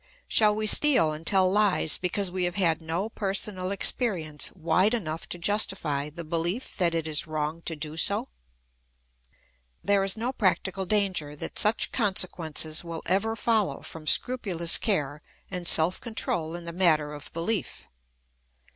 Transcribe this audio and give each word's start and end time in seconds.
Shall 0.27 0.55
we 0.55 0.65
steal 0.65 1.11
and 1.11 1.27
tell 1.27 1.55
hes 1.55 1.99
because 1.99 2.31
we 2.31 2.45
have 2.45 2.55
had 2.55 2.81
no 2.81 3.07
personal 3.07 3.71
ex 3.71 3.91
perience 3.91 4.47
wide 4.57 4.95
enough 4.95 5.29
to 5.29 5.37
justify 5.37 6.09
the 6.09 6.23
belief 6.23 6.75
that 6.77 6.95
it 6.95 7.07
is 7.07 7.27
wrong 7.27 7.61
to 7.67 7.75
do 7.75 7.95
so? 7.97 8.27
There 9.83 10.03
is 10.03 10.17
no 10.17 10.33
practical 10.33 10.87
danger 10.87 11.35
that 11.35 11.59
such 11.59 11.91
consequences 11.91 12.83
will 12.83 13.03
ever 13.05 13.35
follow 13.35 13.81
from 13.83 14.07
scrupulous 14.07 14.79
care 14.79 15.21
and 15.51 15.67
self 15.67 16.01
control 16.01 16.55
in 16.55 16.63
the 16.63 16.73
matter 16.73 17.13
of 17.13 17.31
belief. 17.31 17.85